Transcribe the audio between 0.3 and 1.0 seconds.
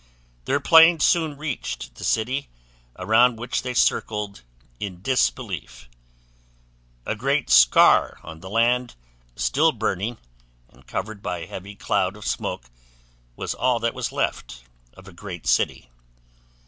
Their plane